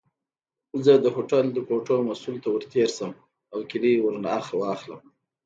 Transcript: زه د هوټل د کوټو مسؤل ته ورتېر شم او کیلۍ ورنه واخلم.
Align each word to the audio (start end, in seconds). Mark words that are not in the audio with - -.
زه 0.83 0.93
د 1.03 1.05
هوټل 1.15 1.45
د 1.53 1.57
کوټو 1.67 1.97
مسؤل 2.09 2.35
ته 2.43 2.47
ورتېر 2.51 2.89
شم 2.97 3.13
او 3.53 3.59
کیلۍ 3.69 3.95
ورنه 4.01 4.33
واخلم. 4.59 5.01